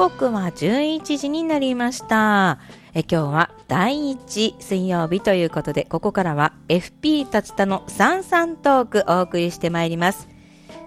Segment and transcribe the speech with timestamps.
[0.00, 2.58] 刻は11時になりました。
[2.94, 10.26] え今日は第1水曜日ということでここからは FP 達田の三々トークお送りしてまいります。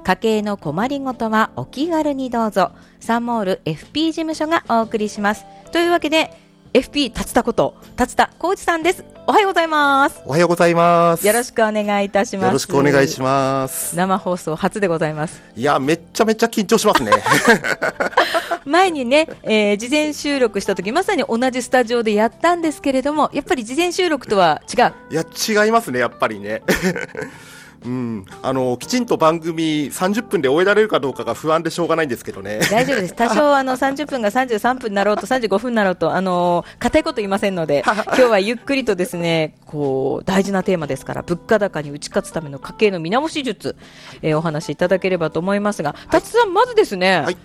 [0.04, 2.72] 家計の困りごとはお気軽にどうぞ。
[3.00, 5.46] サンモール FP 事務所がお送りします。
[5.72, 6.32] というわけで
[6.74, 9.06] FP 達田こと達田浩二さんです。
[9.28, 10.24] おはようございます。
[10.26, 11.28] おはようございます。
[11.28, 12.46] よろしくお願いいたします。
[12.48, 13.96] よろしくお願いします。
[13.96, 15.40] 生放送初でございます。
[15.56, 17.12] いやめっちゃめっちゃ緊張しますね。
[18.66, 24.94] 前にね、えー、事前収録した時まさに同じスタジオでやったんですけれどもやっぱり事前収録とは違う。
[25.12, 25.24] いや
[25.66, 26.64] 違いますねやっぱりね
[27.86, 32.60] うん、あのきちんと番組30分で終えられるかどうかが不安でしょうがないんですけどね。
[32.72, 33.16] 大丈夫です。
[33.16, 43.76] 多少あの30分が33分になろうと35分になろうとあの硬いこと言いませんので、今日はゆっくりとですね、こう大事なテーマですから物価高に打ち勝つための家計の見直し術、
[44.22, 47.38] えー、お話しいただければと思いますが、達さんまずですね、はい、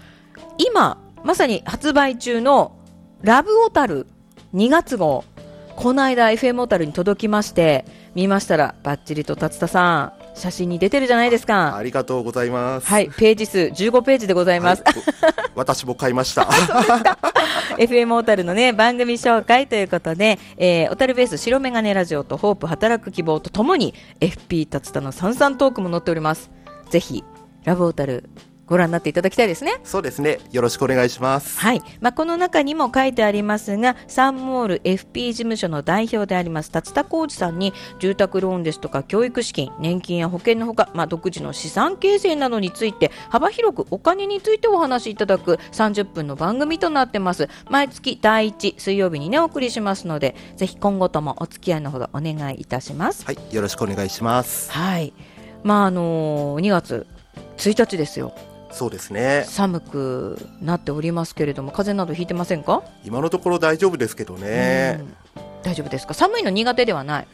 [0.59, 2.77] 今まさに発売中の
[3.23, 4.07] ラブオタル
[4.55, 5.25] 2月号。
[5.79, 7.85] この間 FM オタルに届きまして
[8.17, 11.77] 見ましたらバッチリと達田さん写真に出てるじゃないですか。
[11.77, 12.87] ありがとうございます。
[12.87, 14.83] はい、ページ数15ページでございます。
[14.85, 14.95] はい、
[15.55, 16.49] 私も買いました。
[17.77, 26.51] FM 小樽のね、番組紹介ということで、えー、小樽ベース白メガネラジオとホープ働く希望とともに、FP 達田の三々トークも載っております。
[26.91, 27.25] ぜひ、
[27.65, 28.25] ラブ小樽
[28.69, 29.81] ご覧になっていただきたいですね。
[29.85, 30.39] そうですね。
[30.53, 31.59] よろしくお願いします。
[31.59, 31.83] はい。
[32.01, 47.49] まあ、この中にも書いてありますが、サンモール FP 事務所の代表であります、達田浩二さんに、住宅ローンですとか、教育資金、年金や保険のほか、まあ、独自の資産形成などについて、幅広くお金についてお話しいただく30分の番組となってます。
[47.71, 53.25] 毎月第1水曜日にね、お送りしますので、ぜひ今後ともお付き合いのほどお願いいたします。
[53.25, 53.39] はい。
[53.51, 54.71] よろしくお願いします。
[54.71, 55.13] はい。
[55.63, 57.07] まあ、あのー、2月
[57.57, 58.33] 1日ですよ。
[58.71, 59.45] そうですね。
[59.49, 62.83] 寒くなっておりますけれども風邪などひいてませんか？
[63.05, 65.01] 今のところ大丈夫ですけどね。
[65.63, 66.15] 大丈夫ですか？
[66.15, 67.27] 寒いの苦手ではない？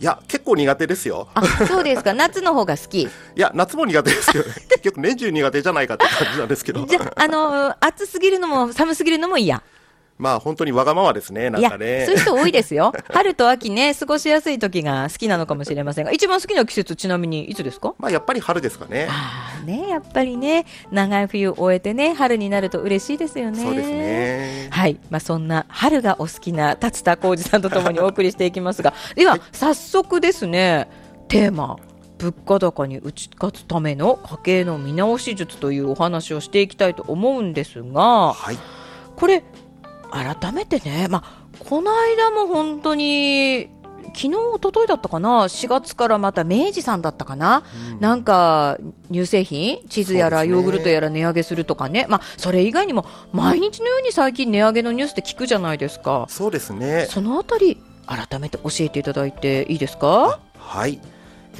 [0.00, 1.28] いや結構苦手ですよ。
[1.34, 2.14] あそうですか。
[2.14, 3.02] 夏の方が好き？
[3.02, 6.86] いや夏も苦手ですよ 結局年中苦手じゃないかって感じなんですけど。
[6.86, 9.62] じゃあの暑すぎるのも寒すぎるのも嫌
[10.18, 12.04] まあ本当にわがままですね、なんかね。
[12.06, 12.92] そういう人多いですよ。
[13.12, 17.94] 春と秋ね、過ごしやすい時が好きなのかもしれませんが、一番好きな季節、ちなみにいつですか？
[17.98, 19.06] まあやっぱり春ですかね。
[19.08, 23.62] ああね、やっぱりね、長い冬を終えてね、春になると嬉しいですよね。
[23.62, 24.68] そうですね。
[24.70, 24.98] はい。
[25.10, 30.90] まあそんな春がお好きな達田浩二さんとともにお送りしていきますが、では、早速ですね、
[31.28, 31.76] テーマ。
[32.18, 38.58] 物価高に打ち勝つための家計の見直し術というお話をしていきたいと思うんですが、はい、
[39.14, 39.44] これ
[40.10, 43.68] 改めてね、まあ、この間も本当に
[44.14, 48.78] 昨日一昨日だったかな4月からまた明治さんだったかな、うん、なんか
[49.12, 56.26] 乳製品チーズやらヨーグルトやら値上げするとかねまあそれ以外にも毎日のように最近値上げのニュースって聞くじゃないですか。
[56.28, 57.06] そうですね。
[57.10, 60.40] そのあたり改めて教えていただいていいですか？
[60.58, 61.00] はい。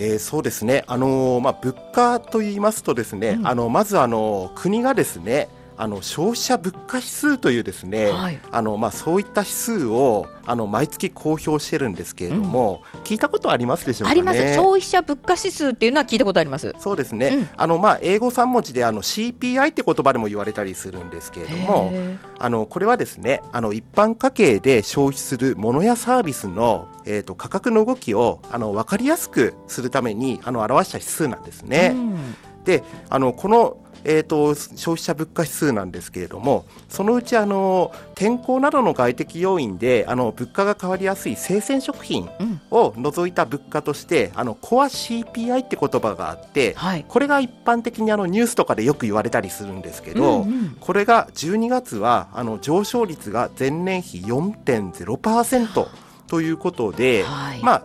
[0.00, 5.48] えー、そうですね、あのー、まあ、物価と言いますとですね、うん、あのまずあの国がですね
[5.78, 14.54] あの消費者物価指数というですね、はい、あのまあそういった指数をあの毎月公表してるんですけれども、うん、聞いたことありますでしょうか、ね、あります。
[14.54, 16.74] 消費者物価指数っていうのは聞いたことあります。
[16.80, 17.28] そうですね。
[17.28, 21.92] うん、あのまあ英語三文字であの CPI って言葉でも言われたりするんですけれども、
[22.40, 31.92] あのこれはですね、あの一般家計で消費するものやサービスのえっ、ー、と価格の動きをあの分かりやすくするためにあの表した指数なんですね。
[31.94, 42.28] うん、で、あのこのえーと、消費者物価指数なんですけれどもそのうちあの天候などの外的要因であの物価が変わりやすい生鮮食品
[42.70, 55.88] を除いた物価として、うん、あのコア CPI って言葉があって、はい、これが一般的にあのニュースとかでよく言われたりするんですけど、うんうん、これが12月はあの上昇率が前年比4.0%
[56.28, 57.82] ということで、はい、まあ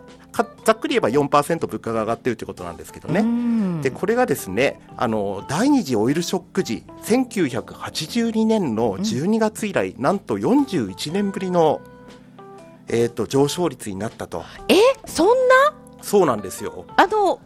[0.66, 3.82] ざっくり言えば4%物価が上がってるということなんですけどね。
[3.84, 11.82] でこれがですねあの第二次オイルショック時1982年の12月以来、うん、なんと41年ぶりの、
[12.88, 14.44] えーと、上昇率になったと。
[14.68, 14.76] え
[15.06, 15.34] そんな？
[16.02, 16.86] そうなんですよ。
[16.96, 17.40] あの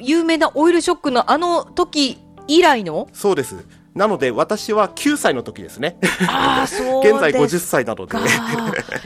[0.00, 3.08] 有名なオイルショックのあの時以来の？
[3.12, 3.66] そうです。
[3.94, 5.98] なので私は9歳の時ですね。
[6.28, 8.16] あ そう現在50歳なので。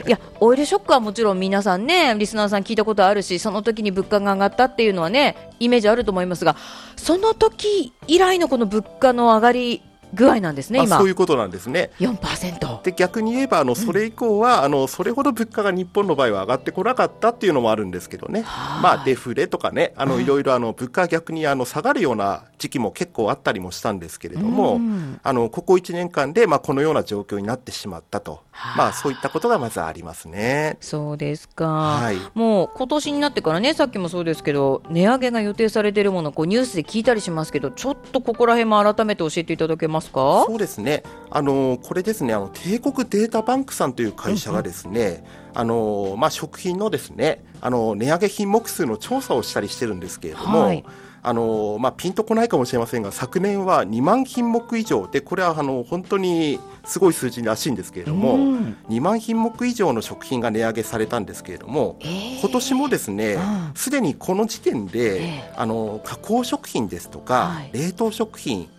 [0.07, 6.55] いや、オイルショックはもちろん皆さんね、リスナーさん聞いたことあるし、その時に物価が上がったっていうのはね、イメージあると思いますが、
[6.95, 9.81] その時以来のこの物価の上がり
[10.13, 10.89] 具合なんですね、今。
[10.89, 11.91] まあそういうことなんですね。
[11.99, 12.83] 4%。
[12.83, 18.83] で逆に言えばあのそれ以降は、あのそれほど物価が日本の場合は上がってこなかったっていうのもあるんですけどね、はい。
[18.83, 25.19] まあ、デフレとかねあのいろいろあの物価が逆にあの下がるような時期も結構あったりもしたんですけれども、うん。
[25.23, 30.77] あのここ1年間で、まあ、このような状況になってしまったと、はいまあ、そういったことがまずありますね。
[30.81, 32.17] そうですか、はい。
[32.33, 40.45] もう今年になってからね、さっきもそうですけど、値上げが予定されているもの、こうニュースで聞いたりしますけど、ちょっとここら辺も改めて教えていただけますか？
[40.45, 41.03] そうですね。
[41.29, 42.33] あのこれですね。
[42.33, 45.23] あの帝国データバンクさんという会社がですね、
[45.53, 50.61] あのまあ食品のですね、あの値上げ品目数の調査をしたりしてるんですけれども。
[50.61, 50.83] はい
[51.23, 68.69] あのまあ、ピンとこないかもしれませんが昨年は2万品目以上でこれはあの本当にすごい数字らしいんですけれども、うん2万品目以上の食品が値上げされたんですけれども、えー今年もですねうんすでにこの時点で、えあの加工食品ですとか、はい冷凍食品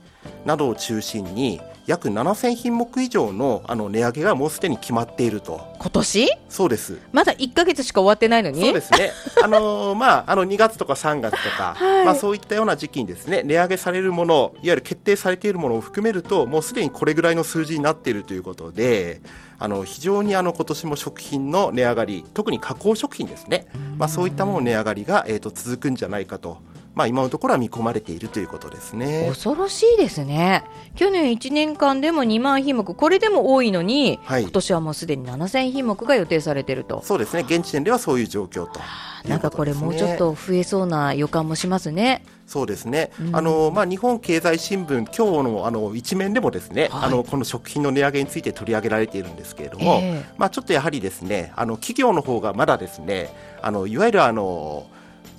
[0.44, 5.74] などを中心に約7000品目以上のあの値上げがもうすでに決まっていると。
[5.78, 6.28] 今年？
[6.50, 6.98] そうです。
[7.12, 8.60] まだ1か月しか終わってないのに？
[8.60, 9.10] そうですね。
[9.42, 12.04] あの まああの2月とか3月とか、はい。
[12.04, 19.22] まあそういったような時期にですね値上げされるものいわゆる決定されているものを含めるともうすでにこれぐらいの数字になっているということで
[19.58, 23.66] あの非常にあの今年も食品の値上がり特に加工食品ですね、
[23.96, 26.58] まあ、そういったものの値上がりが、えー、と続くんじゃないかと、
[26.98, 29.26] まあ、今のところは見込まれているということですね。
[29.28, 30.64] 恐ろしいですね。
[30.96, 37.00] 去年1年間でも2万品目、これでも多いのに、はい今年はもうすでに7000品目が予定されていると。
[37.04, 38.82] そうですね現時点ではそういう状況とい
[39.26, 42.24] うなんかこれもうちょっと増えそうな予感もしますね。
[42.48, 53.28] そうですね、うんあのまあ、日本経済新聞、今日のあの一面でもですね、はいあのこの食品の値上げについて取り上げられているんですけれども、ええまあ、ちょっとやはりですねあの企業の方がまだですね
[53.62, 54.88] あのいわゆるあの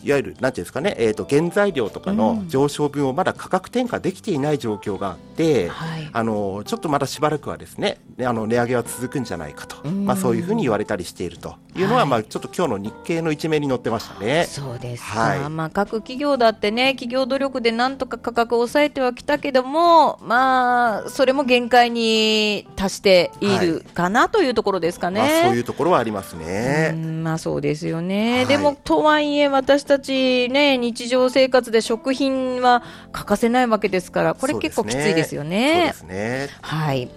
[0.03, 6.09] いわゆるなんていうんですかね、えー、と原材料とかの上昇分をまだ価格転嫁できていない状況があって、はい。
[6.11, 14.45] あのちょっとまだしばらくはですねねあの値上げは続くんじゃないかと、うんまあ、そういうふうに言われたりしているというのは、はいまあ、ちょっと今日の日経の一面に載ってましたね。
[14.45, 25.19] そうですか、はいまあ、各企業だってね、企業努力でなんとか価格を抑えてはきたけども、まあ、それも限界に達しているかなというところですかね。
[25.19, 26.91] まあ、そういうところはありますね。
[26.93, 35.93] うんまあそうですよね、はいでもとはいえ私たちね日常生活で食品は欠かせないわけですからこれ結構きついですよそうねで。
[35.93, 36.49] すね。
[36.61, 37.09] はい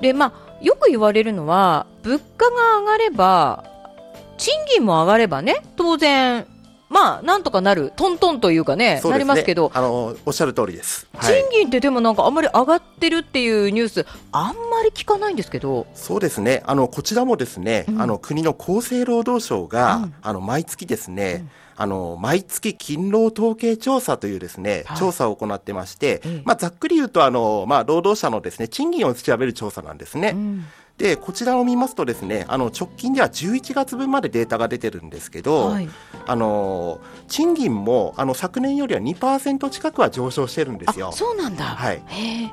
[0.00, 3.64] でまあよく言われるのは物価が上がれば
[4.36, 6.46] 賃金も上がればね当然
[6.88, 11.06] まあなんとかなるトントンというかねねりますけどあのおっしゃる通りです。
[11.14, 16.62] はい賃金ってでもなんかあんまり上がってるっていうニュースあんまり聞かないんですけどそうですね。
[16.66, 21.46] あのこちらもですね、うんあの国の厚生労働省が、うんあの毎月ですね、
[21.80, 24.98] あの毎月勤労統計調査というですね、はい。
[24.98, 30.32] 調査を行ってまして、ええまあざっくり言うとあのまあ労働者のですね賃金を調べる調査なんですね。
[30.34, 30.64] うん。
[30.98, 35.88] でこちらを見ますとですね、あの直近では11月分までデータが出てるんですけど、はい。
[36.26, 41.10] あの賃金もあの昨年よりは2%近くは上昇してるんですよ。
[41.10, 41.12] あ。
[41.12, 42.02] そうなんだ、はい。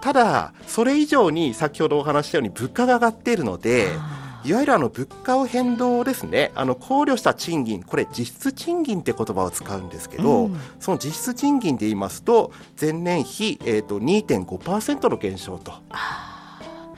[0.01, 10.59] ただ、それ以上に先ほどお話ししたように物価が上がっているので、あいわゆるあの物価を変動をですね、あの考慮した賃金、これ実質賃金って言葉を使うんですけど、うん。
[10.79, 15.73] その実質賃金で言いますと、前年比、えー、と2.5%の減少と。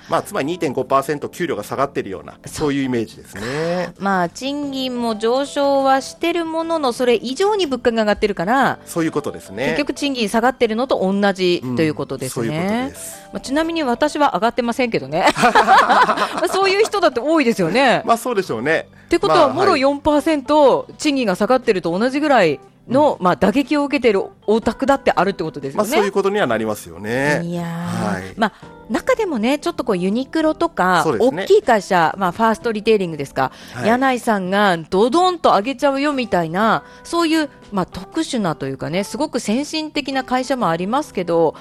[0.09, 3.93] まあ、つまり2.5%給料が下がっているような、そういうイメージですね。
[3.99, 9.65] まあ賃金も上昇はしてるもののそれ以上に物価が上がってるから、そういうことですね。
[9.67, 12.93] 結局賃金下がってるのと同じうんということですね。
[13.33, 18.01] まあ、ちなみに私は上がってませんけどね まあそういう人だって多いですよね。
[18.05, 18.87] まあ、そうでしょうね。
[19.05, 25.95] ってことは、まあもろはい4%賃金が下がってると同じぐらいの、まあ、打撃を受けているお宅だってあるってことですよまあ、ね。
[25.95, 27.41] そういうことにはなりますよね。
[27.43, 28.13] いやー。
[28.13, 28.33] はい。
[28.37, 28.53] まあ、
[28.89, 31.17] 中でもね、ちょっとこうユニクロとか、ね。
[31.19, 33.87] 大きい会社、まあ、ファーストリテイリングですか、はい。
[33.87, 41.55] 柳井さんがドドンと上げちゃうよみたいな、そういう、まあ、特殊なというかね、すごく先進的な会社もありますけど、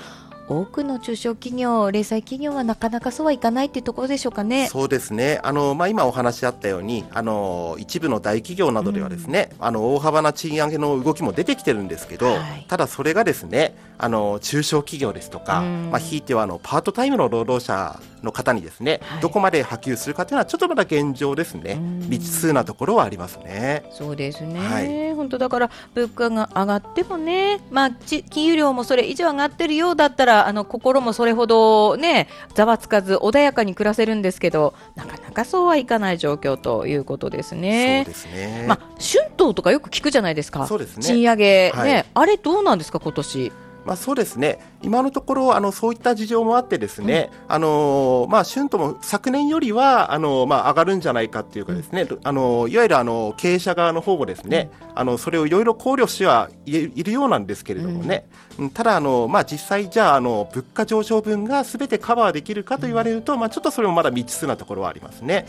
[0.49, 4.69] 多くの中小企業、零細企業はなかなかそうはいかないっていうところでしょうかね。
[4.69, 5.41] そうですね。
[5.43, 15.91] あの、まあ、今お話あったように、あの、一部の大企業などではですね、あの、大幅な賃上げの動きも出てきてるんですけど、はいただそれがですね、あの、中小企業ですとか、うん。
[15.91, 19.21] まあ、ひいてはあの、パートタイムの労働者の方にですね、はい。
[19.21, 21.73] どこまで波及するかというのは、ちょっとまだ現状ですね。
[21.73, 22.01] うん。
[22.03, 23.85] 未知数なところはありますね。
[23.91, 25.07] そうですね、はい。
[25.15, 38.05] 本当だから物価が上がってもね、まあ、ち金融量もそれ以上上がってるようだったらあの心もそれほどねざわつかず穏やかに暮らせるんですけどなかなかそうはいかない状況ということですね。
[38.05, 38.67] そうですね。
[38.69, 41.03] まあ、春闘とかよく聞くじゃないですか、そうですね。
[41.03, 42.07] 賃上げ、ねはい。
[42.13, 43.53] あれどうなんですか、今年？
[43.87, 58.27] まあ、そうですね、今のところあのそういった事情もあってですね、うん、あのまあ春闘も昨年よりはあのまあ上がるんじゃないかっていうかですね、うん、あのいわゆるあの経営者側の方もですね、うん、あのそれをいろいろ考慮してはいるようなんですけれどもね、
[58.75, 65.45] ただあのまあ実際じゃああの物価上昇分がすべてカバーできるかと言われると、まあちょっとそれもまだ未知数なところはありますね。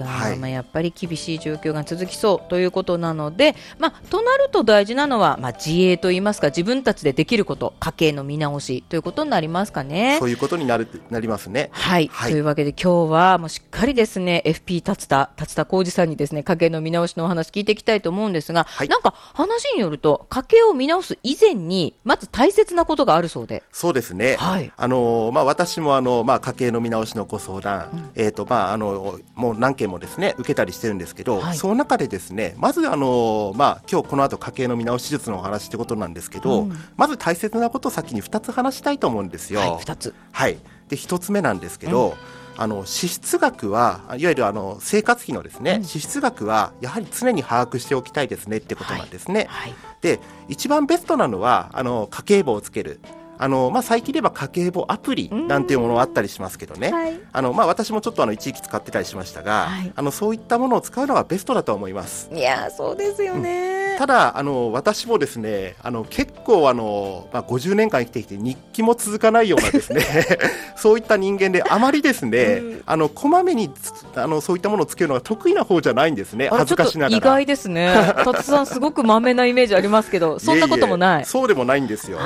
[0.00, 10.16] そっか、はい、まあやっぱり厳しい状況が続きそうということなので、まあとなると大事なのはまあ自営といいますか自分たちでできること家計の見直しということになりますかね。
[10.18, 11.68] そういうことになるなりますね。
[11.72, 23.62] はい、はい、というわけで今日はもうしっかりですね FP 達田達田浩二さんにですね家計の見直しのお話聞いていきたいと思うんですが、はい、なんか話によると家計を見直す以前にまず大切なことがあるそうで。
[23.72, 24.36] そうですね。
[24.38, 24.72] はい。
[24.76, 39.60] あのまあ私もあのまあ家計の見直しのご相談、うん、えっ、ー、とまああのもう何件もですね受けたりしてるんですけど、はい、その中でですねまずあのまあ今日この後家計の見直し術のお話ってことなんですけど、うん、まず大切なことを先に2つ話したいと思うんですよ。
[39.60, 40.14] はい、2つ。
[40.32, 40.58] はい。
[40.88, 42.10] で1つ目なんですけど。
[42.10, 49.46] うんあの支出額はいわゆるあの生活費のですね、うん、支出額はやはり常に把握しておきたいですねってことなんですね。
[49.48, 53.00] はいはい、で一番ベストなのはあの家計簿をつける。
[53.42, 62.28] あのまあ、最近で言えば家計簿アプリなんていうものがあったりしますけどね、はい、あのまあ、私もちょっとあの一時期使ってたりしましたが、はい、あのそういったものを使うのがベストだと思います。
[62.34, 70.02] いやそうですよね、うん、ただあの私もですねあの結構あの、まあ、50年間生きてきて日記も続かないようなですね
[70.76, 73.70] そういった人間であまりですね、うん、あのこまめに
[74.16, 77.16] あのそういったものをつけるのが得意な方じゃないんですね恥ずかしながら。
[77.16, 77.94] 意外ですね。
[78.22, 81.24] 達さんすごくまめなイメージありますけどそんなこともない。
[81.24, 82.18] そうでもないんですよ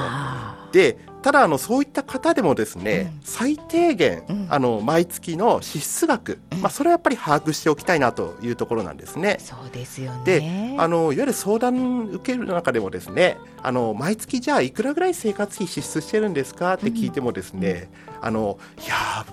[0.75, 9.37] でただあのそういった方でもですね、うん、最低限、うん、あの毎月の支出額、うん、まあ、それはやっぱり把握しておきたいなというところなんですね。
[9.38, 10.75] そうですよね。
[10.75, 17.88] であのいわゆる相談受ける中でもですねあの毎月じゃあいくらぐらい生活費支出してるんですかって聞いてもですね、
[18.21, 19.25] あのいや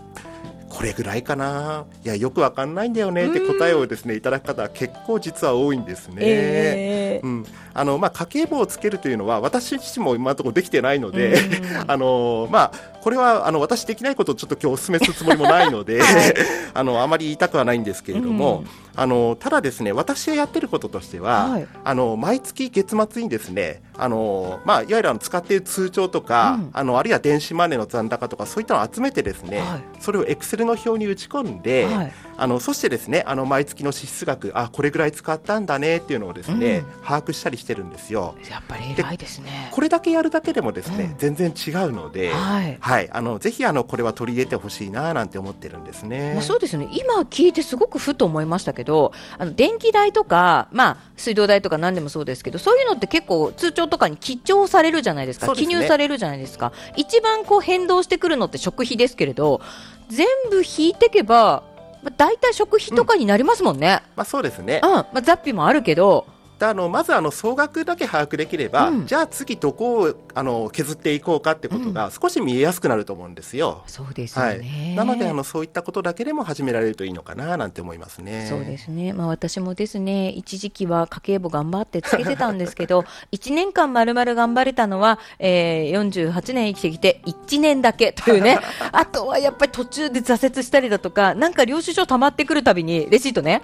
[0.72, 1.86] これぐらいかな。
[2.04, 3.28] いやよくわかんないんだよね。
[3.28, 6.16] って答えをですねいただく方は結構実は多いんですね。
[6.20, 7.46] えー、うん。
[7.74, 11.38] あのまあ、家計簿をつけるというのは私自身も今のところできてないので、
[11.88, 16.34] あのまあ、これはあの私できないことをちょっと今日お勧めするつもりもないので、はい、
[16.74, 38.36] あのあまり言いたくはないんですけれども、あのただですね私がやってることとしては、はい、あの毎月月末にですねあの、まあ、いわゆるあの使っている通帳とか、うん、あのあるいは電子マネーの残高とかそういったのを集めてですね、はい、それをエクセルの表に打ち込んで、はい、あのそしてですねあの毎月の支出額あこれぐらい使ったんだねっていうのをですね、うん、把握したりしてるんですよ。
[38.50, 39.70] やっぱり偉いですね。
[39.72, 46.34] これだけやるだけでもですね、うん、全然違うので、はい、はい、あのぜひあのこれは取り入れてほしいななんて思ってるんですね。
[46.34, 46.90] まあ、そうですね。
[46.92, 48.91] 今聞いてすごくふと思いましたけど
[49.38, 56.74] あの電気代とか、まあ、水道代とか何でもそうですけどそういうのって結構通帳とかに記帳されるじゃないですか、ね、記入されるじゃないですか。
[56.96, 59.62] 一番こう変動してくるのって食費ですけれど
[60.10, 61.64] 全部引いていけば
[62.04, 64.02] まあ、大体食費とかになりますもんね。
[64.02, 64.82] うん、まあそうですね。
[64.84, 66.26] うん、まあ雑費もあるけど、
[66.70, 73.84] あのまずあの総額だけ把握できれば、うん、じゃあ次どこをあの削っていこうかってことが少し見えやすくなると思うんですよ。
[73.86, 78.48] うん、そうですね、はい、なのであのそういったことだけでも始められるといいのかななんて思いますね。
[78.50, 79.14] そうですね。
[79.14, 88.60] まあ私もですね一時期は家計簿頑張ってつけてたんですけど 1年間まるまる頑張れたのは、えー、48年生きてきて1年だけというね。
[88.92, 93.62] あとはやっぱり途中で挫折したりだとかなんか領収書溜まってくるたびにレシートね。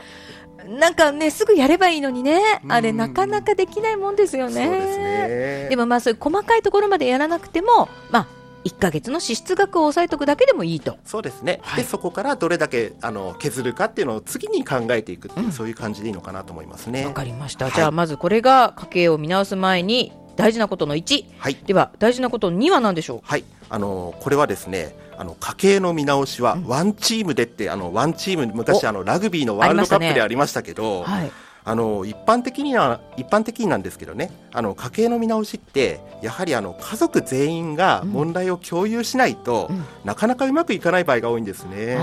[0.66, 4.66] なんかね、すぐやればいいのにね、あれ、なかなかできないもんですよね。
[4.66, 5.68] そうですね。
[5.70, 8.28] でもまあ、そういう細かいところまでやらなくても、まあ、
[8.66, 10.98] 1か月の支出額を抑えておくだけでもいいと。
[11.06, 17.06] そうですね、はい、でそこからどれだけあの削るかっていうのを次に考えていくっていう、うん、そういう感じでいいのかなと思いますね。
[17.06, 23.20] わかりました、はい、じゃあまずこれが家計を見直す前に大事なことの1、はい、では大事なことの2は何でしょう？
[23.24, 23.46] はい。
[23.70, 31.32] あのこれはですねあの家計の見直しはワンチームでって、うん、あのワンチーム昔あのラグビーのワールドカップでありましたけど、ねはい、
[31.68, 41.98] あの一般的には一般的になんですけどねあの家計の見直しってやはりあの家族全員が問題を共有しないと、うん、なかなかうまくいかない場合が多いんですね。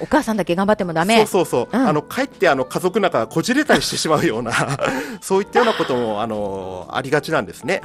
[0.00, 1.18] お母さんだけ頑張ってもダメ。
[1.18, 1.78] そうそうそう。
[1.78, 4.52] うん、あのかえってあの家族仲がこじれたりしてしまうような
[5.20, 7.82] そういったようなこともあのありがちなんですね。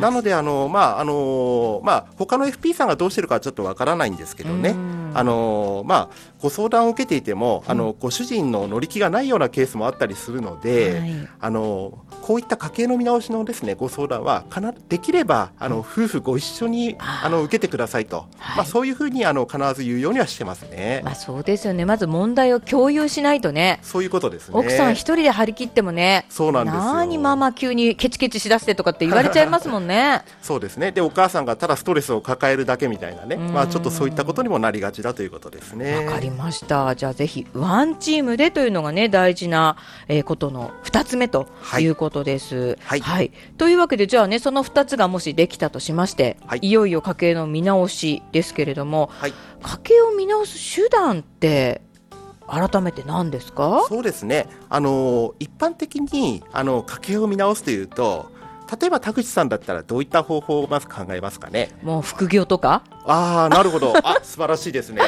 [0.00, 4.74] なのであのまああのまあ他の FP さんがどうしてるかちょっとわからないんですけどね。
[5.12, 21.02] あのまあご相談を受けていても、あのご主人の乗り気がないようなケースもあったりするので、はい、あのこういった家計の見直しのですねご相談はかなできればあの夫婦ご一緒にあの受けてくださいと、はい、まあそういうふうにあの必ず言うようにはしてますね。
[21.04, 21.84] まあそうですよね。
[21.84, 23.80] まず問題を共有しないとね。
[23.82, 24.58] そういうことですね。
[24.58, 26.26] 奥さん一人で張り切ってもね。
[26.28, 26.80] そうなんですよ。
[26.94, 30.22] 何ママ急にケチケチしだしてとかって言われちゃいますもんね。
[30.42, 30.92] そうですね。
[30.92, 33.36] でお母さんがただストレスを抱えるだけみたいなね。
[33.36, 36.06] まあちょっとそういったことにもなりがちだということですね。
[36.06, 36.96] わかりました。
[36.96, 39.76] じゃあぜひワンチームでというのがね大事な、
[40.08, 42.78] えー、ことの二つ目ということです。
[42.82, 43.00] はい。
[43.00, 49.32] はい、というわけでじゃあねその二つがもしできたとしまして、はい、いよいよ家計の見直しですけれども、はい、
[49.62, 51.82] 家計を見直す手段って
[52.46, 53.84] 改めて何ですか？
[53.88, 58.32] そうですねあの一般的にあの家計を見直すというと
[58.80, 61.70] 例えば田口さんだったらどういった方法をまず考えますかね？
[61.82, 62.84] もう副業とか？
[63.04, 63.94] ああなるほど。
[64.06, 65.02] あ素晴らしいですね。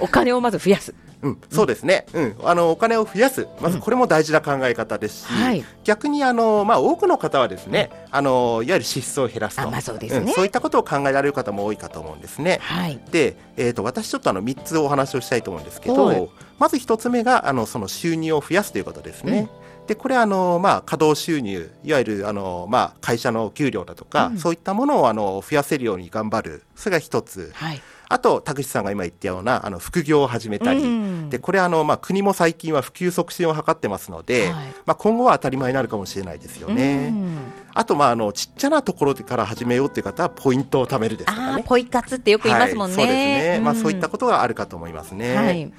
[0.00, 0.94] お金をまず増やす。
[1.22, 12.58] うん、そうですね、うん、あのお金を増やす、まずこれも大事な考え方ですし、うんはい、逆にあの、まあ、多くの方はですね、あのいわゆる支出を減らすと、まあそうですね、うん、そういったことを考えられる方も多いかと思うんですね。
[12.60, 19.48] はい、で、えーと、私、ちょっとあの3つお話をしたいと思うんですけど、まず1つ目があのその収入を増やすということですね。
[19.86, 27.52] でこれはあの、まあ、稼働収入いわゆるあの、まあ、会社の給料だとか、そういったものをあの増やせるように頑張るそれが一つ。
[27.54, 37.08] はいあと、田口さんが今言ったような、あの、副業を始めたり、うん、で、これあの、まあ、国も最近は普及促進を図ってますので、はい、まあ、今後は当たり前になるかもしれないですよね。
[37.10, 37.38] うん、
[37.74, 41.64] あと、まあ、あの、ちっちゃなところから始めようっていう方は、ポイントを貯めるですとかね。
[41.66, 42.96] ポイ活ってよく言いますもんね。
[42.96, 43.56] はい、そうですね。
[43.58, 45.34] うん、まあ、そういったことがあるかと思いますね。
[45.34, 45.72] はい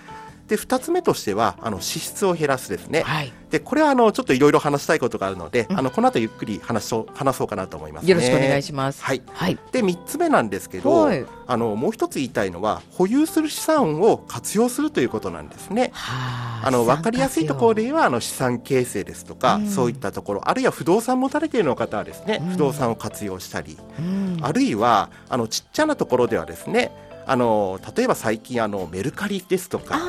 [0.47, 9.03] で2つ目としてはあの支出を減らすですね、はい、でこれはあのちょっといろいろ話したいことがあるので、うん、あのこの後ゆっくり話そう話そうかなと思います、ね、よろしくお願いします。
[9.03, 15.91] はい、はい、で3つ目なんですけど、はい、あのもう一つ言いたいのは保有する資産を活用するということなんですね。
[15.93, 20.49] あの分かりやすいところではあの資産形成ですとか、うん、そういったところ。
[20.49, 23.77] あるいは不動産持たれている方はですね、うん、不動産を活用したり、
[24.41, 26.91] あるいはあのちっちゃなところではですね
[27.25, 29.99] あの例えば最近あのメルカリですとか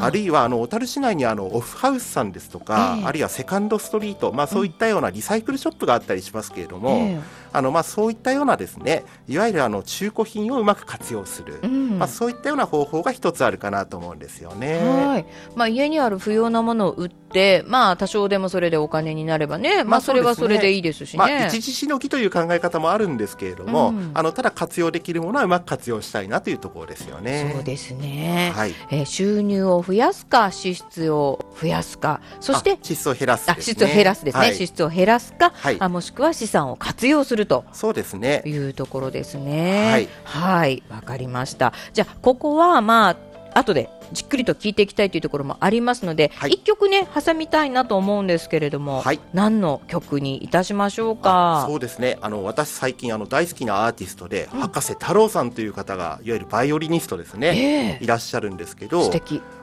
[0.00, 14.78] あるいはあの小樽市内にあのオフハウスさんですとか、えー、あるいはセカンドストリート、まあ、そういったようなリサイクルショップがあったりしますけれども、えー、あのまあそういったようなですねいわゆるあの中古品をうまく活用する、うん、まあ、そういったような方法が一つあるかなと思うんですよね。
[14.78, 15.26] はい。
[15.54, 21.18] まあ、家にある不要なものを売って、まあ、多少でもそれでお金になればね、まあ、それはそれでいいですしね。
[21.18, 27.50] まあ、一時しのぎという考え方もあるんですけれども、うん、あのただ活用できるものはうまく活用したいなというところですよね。
[27.54, 28.74] そうですね、はい。
[28.90, 37.64] えー、収入を増やすか支出を増やすかそして支出を減らす、ね、支出を減らすですね、はい、支出を減らすか、はい、あもしくは資産を活用すると。
[37.72, 38.42] そうですね。
[38.46, 40.08] いうところですね。
[40.24, 40.82] はい。
[40.88, 41.72] わかりました。
[41.92, 43.16] じゃあここはまあ
[43.54, 51.64] 後でじっくりと聞いていきたいというところもありますので、はい、1曲ね挟みたいなと思うんですけれども、はい、何の曲にいたしましょうか？
[51.68, 52.18] そうですね。
[52.20, 59.10] あの私最近あの大好きなアーティストで、うん、博士太郎さんという方がいわゆるバイオリニストですね、えー、いらっしゃるんですけど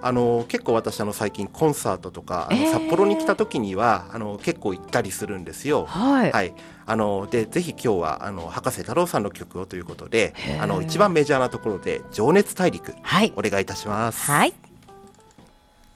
[0.01, 5.85] あの結構私あの最近コンサートとかあの札幌に来た時には、あの結構行ったりするんですよ。
[5.85, 6.53] はい、はい
[6.87, 14.31] あのでぜひ今日はあの博士太郎さんの曲をということであの一番メジャーなところで「情熱大陸」はい、お願いいたします。
[14.31, 14.66] はい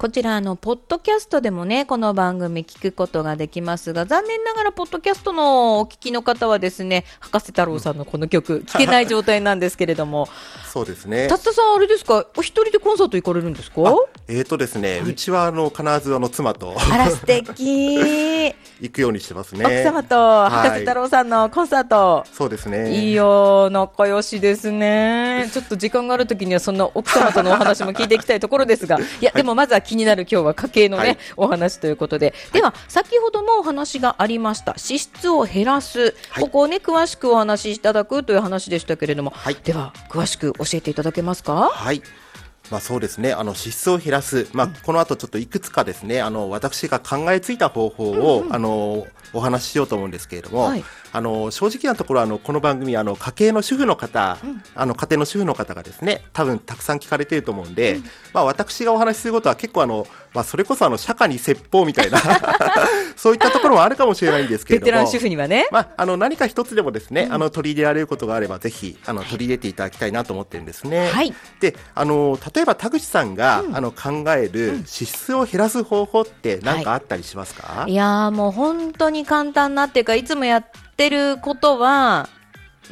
[0.02, 10.28] こちらのポッドキャストでもねこの番組聞くことができますが残念ながらポッドキャストのお聞きの方はですね博士太郎さんのこの曲 聞けない状態なんですけれども。
[10.72, 11.28] そうですね。
[11.28, 12.26] たったさんあれですか？
[12.36, 13.82] お一人でコンサート行かれるんですか？
[14.30, 16.76] えっ、ー、とですね、はい、うちはあの必ずあの妻と。
[16.92, 18.56] あら素敵。
[18.82, 19.64] 行くようにしてますね。
[19.64, 22.92] 奥様と博士太郎さんのコンサート、はい、そうですね。
[22.92, 25.50] いいよ仲良しですね。
[25.54, 28.98] ちょっと時間があるときにはそんな奥様とのお話も聞いていきたいところですが。
[28.98, 34.78] いや、はい、でもまずは気になる今日は家計のね、はい、お話ということで、では先ほどもお話がありました。
[34.78, 41.70] 支出を減らす、ここをね詳しくお話しいただくという話でしたけれども、では詳しく教えていただけますか？
[41.70, 42.02] はい
[42.72, 58.04] まあ、そうですね、あの支出を減らす、まあ、この後ちょっといくつかですね、あの私が考えついた方法を、うんうん、あのお話ししようと思うんですけれども、はい、あの正直なところあのこの番組あの家計の主婦の方、うん、あの家庭の主婦の方がですね多分たくさん聞かれていると思うんで、うん、
[58.34, 62.20] まあ、私がお話しすることは結構あの、まあ、それこそあの釈迦に説法みたいな
[63.16, 71.10] そういったところもあるかもしれないんですけれどもベテラン主婦にはね、まあ、あの何か一つでもですね、うん、あの取り入れられることがあればぜひあの取り入れていただきたいなと思ってるんですね。
[71.10, 82.30] はい、であの例えば田口さんが、あの考える支出を減らす方法って何かあったりしますか、はい、いやもう本当に簡単なっていうかいつもやってることは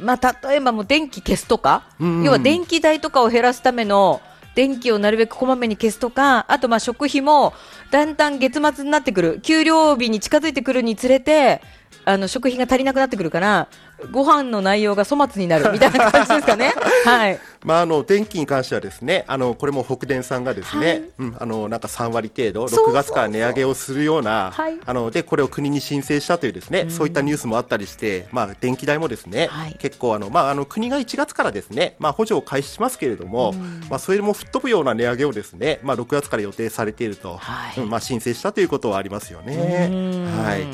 [0.01, 2.23] まあ、例えばもう電気消すとか、うん。
[2.23, 4.21] 要は電気代とかを減らすための
[4.55, 7.53] 電気をなるべくこまめに消すとか、あとまあ食費も
[7.91, 11.62] だんだん月末になってくる、給料日に近づいてくるにつれて、
[12.10, 13.67] あの食費が足りなくなってくるから、
[14.12, 16.74] ご飯の内容が粗末になるみたいな感じですかね。
[17.06, 17.39] はい。
[17.63, 21.04] まあ、あの電気に関してはですねあのこれも北電さんがですね、はい。
[21.19, 24.80] うん、あのなんか3割程度そうそう6月から値上げをするようなはい。
[24.84, 29.76] あのでこれを国に申請したというですね、そういったニュースもあったりして、まあ、電気代もですね、はい。
[29.78, 33.54] 結構あの、まあ、あの国が1月からですね、まあ、補助を開始しますけれども、
[33.89, 37.80] まあ、それも吹っ飛ぶような値上げをですね、まあ、6月から予定されていると、はい。
[37.80, 39.89] うんまあ、申請したということはありますよね。
[39.91, 40.43] うん。
[40.43, 40.65] はい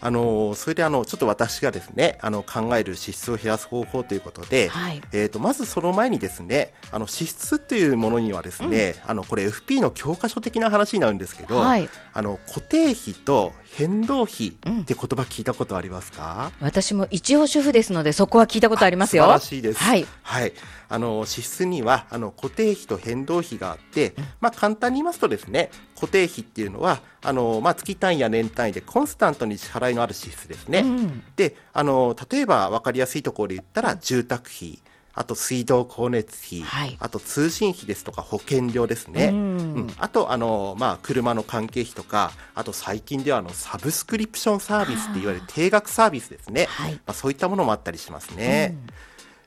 [0.00, 19.24] あのそれであのちょっと私がですねあの考える支出を減らす方法ということで、はいえー、とまずその前にですねあの支出というものにはですね、あのこれ FP の教科書的な話になるんですけど、はいあの固定費と変動費って言葉聞いたことありますか、私も一応主婦ですので、そこは聞いたことありますよ。
[19.24, 19.78] 素晴らしいです。
[19.78, 20.06] はい。
[20.22, 20.52] はい。
[20.90, 30.80] あの、支出には、あの、固定費と変動費があって、まあ、簡単に言いますとですね、固定費っていうのは、あの、まあ、月単位や年単位でコンスタントに支払いのある支出ですね。
[30.80, 34.80] うんで、あの、例えば分かりやすいところで言ったら、住宅費、
[35.12, 39.26] あと水道光熱費、はいあと通信費ですとか保険料ですね。
[39.26, 46.66] うんうんあと、あの、まあ、車の関係費とか、あと最近では、あの、サブスクリプションサービスっていわれる定額サービスですね。
[46.66, 48.76] はいまあ、そういったものもあったりしますね。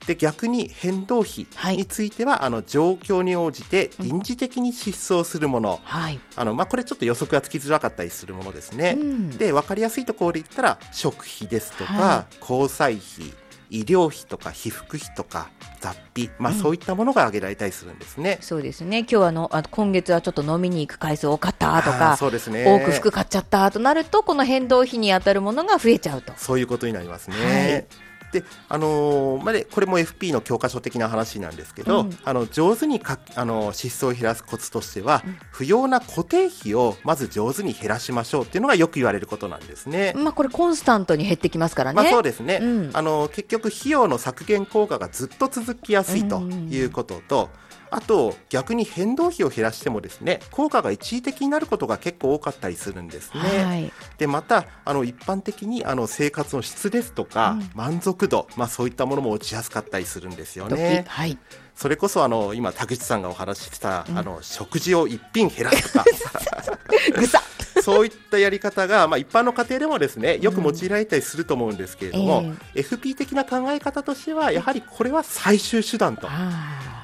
[0.08, 6.20] で逆に変動費はいについては、あの状況に応じて臨時的に支出をするもの、はい。
[6.36, 8.98] あのまあ、これちょっと予測がつきづらかったりするものですね。
[9.00, 13.34] うんで分かりやすいところで言ったら食費ですとか、は交際費
[13.70, 18.38] 医療費とか被服費とか雑費、まあ、そういったものが挙げられたりするんですね。
[18.40, 19.00] そうですね。
[19.00, 26.34] 今日はあの、あ今月はちょっと飲みに行く回数多かったとか、そうですね多く服買っちゃったとなると、この変動費に当たるものが増えちゃうと。
[26.38, 27.36] そういうことになりますね。
[27.36, 32.18] はいで、あのーまあで、これも FP の教科書的な話なんですけど、うん。
[32.24, 40.14] あの、上手にか、あの、支出を減らすコツとしては、不要な固定費をまず上手に減らしましょうっていうのがよく言われることなんですね。
[40.16, 41.96] まあこれコンスタントに減ってきますからね。
[41.96, 42.90] まあそうですね、うん。
[42.94, 47.50] あの結局費用の削減効果がずっと続きやすいということと、
[47.94, 53.64] あと逆に変動費を減らしてもですね効果が一時的になることが結構多かったりするんですね。
[53.64, 53.92] はい。
[54.18, 61.06] でまたあの一般的にあの生活の質ですとか、満足度、まあ、そういったものも落ちやすかったりするんですよ時ね。
[61.08, 61.38] はい。
[61.76, 66.06] それこそあの今田口さんがお話しした、あの食事を一品減らすとか
[67.84, 76.28] そういったやり方が、まあ、一般の家庭でもですねよく用いられたりすると思うんですけれども、FP 的な考え方としてはやはりこれは最終手段と。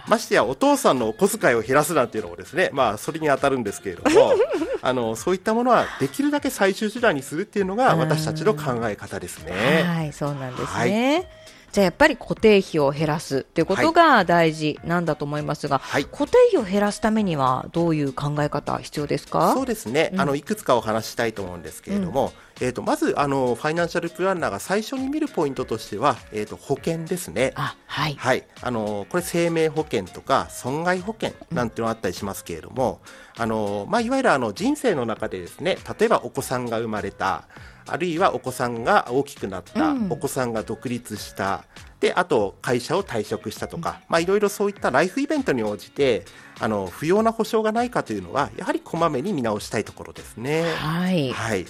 [0.09, 4.33] あましてやお父さんのお小遣いを減らすなんていうのもですね、まあ、それに当たるんですけれども
[4.81, 9.83] あのそういったものはできるだけ最終手段にするっていうのが私たちの考え方ですーね。
[9.83, 11.29] はい、そうなんですね。
[11.71, 16.05] じゃあやっぱり固定費を減らすということが大事なんだと思いますが、はい。
[16.05, 19.53] 固定費を減らすためにはどういう考え方必要ですか？
[19.53, 27.53] そうですね、あのいくつかお話ししたいと思うんですけれども、えー、とまずあのファイナンシャルプランナーが最初に見るポイントとしては、えー、と保険ですね。
[27.55, 28.15] あ、はい。
[28.15, 33.01] はい、あのこれ生命保険とか損害保険なんていうのがあったりしますけれども、
[33.37, 37.47] あのまあ、いわゆるあの人生の中でですね例えばお子さんが生まれた
[37.87, 41.63] あるいはお子さんが大きくなった、うんお子さんが独立した
[41.99, 46.25] であと会社を退職したとか、まあ、いろいろそういったライフイベントに応じて
[46.59, 50.63] あの不要な保証がないかというのはやはりこまめに見直したいところですね。
[50.73, 51.31] はい。
[51.31, 51.65] はい。